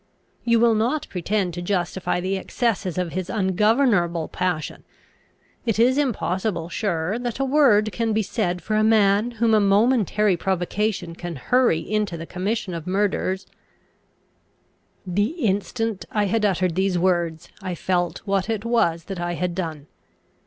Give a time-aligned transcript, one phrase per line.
[0.43, 4.83] You will not pretend to justify the excesses of his ungovernable passion.
[5.63, 9.59] It is impossible, sure, that a word can be said for a man whom a
[9.59, 13.45] momentary provocation can hurry into the commission of murders"
[15.05, 19.53] The instant I had uttered these words, I felt what it was that I had
[19.53, 19.85] done.